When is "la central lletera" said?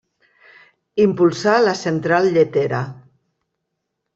1.65-2.81